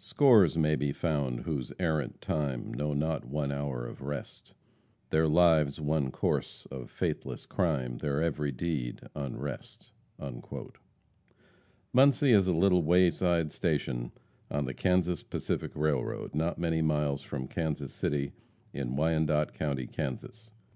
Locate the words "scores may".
0.00-0.74